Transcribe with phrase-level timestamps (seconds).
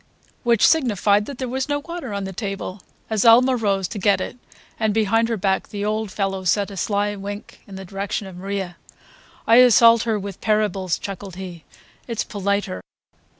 [0.41, 2.81] Which signified that there was no water on the table.
[3.11, 4.35] Azalma rose to get it,
[4.79, 8.35] and behind her back the old fellow sent a sly wink in the direction of
[8.37, 8.77] Maria.
[9.45, 11.65] "I assault her with parables," chuckled he.
[12.07, 12.81] "It's politer."